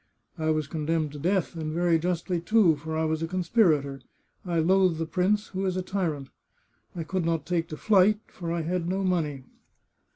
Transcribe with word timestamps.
I 0.39 0.49
was 0.49 0.65
condemned 0.65 1.11
to 1.11 1.19
death, 1.19 1.55
and 1.55 1.71
very 1.71 1.99
justly, 1.99 2.41
too, 2.41 2.75
for 2.75 2.97
I 2.97 3.05
was 3.05 3.21
a 3.21 3.27
conspirator; 3.27 4.01
I 4.43 4.57
loathe 4.57 4.97
the 4.97 5.05
prince, 5.05 5.49
who 5.49 5.63
is 5.67 5.77
a 5.77 5.83
tyrant. 5.83 6.29
I 6.95 7.03
could 7.03 7.23
not 7.23 7.45
take 7.45 7.67
to 7.67 7.77
flight, 7.77 8.19
for 8.25 8.51
I 8.51 8.63
had 8.63 8.89
no 8.89 9.03
money. 9.03 9.43